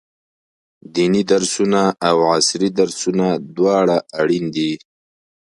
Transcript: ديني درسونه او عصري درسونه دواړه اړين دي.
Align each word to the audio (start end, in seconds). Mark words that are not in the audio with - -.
ديني 0.93 1.21
درسونه 1.31 1.83
او 2.07 2.17
عصري 2.33 2.69
درسونه 2.79 3.27
دواړه 3.55 3.97
اړين 4.21 4.45
دي. 4.55 4.71